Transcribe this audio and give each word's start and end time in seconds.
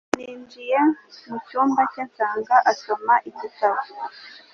Ninjiye 0.17 0.79
mucyumba 1.27 1.81
cye 1.91 2.03
nsanga 2.09 2.55
asoma 2.71 3.13
igitabo 3.29 3.79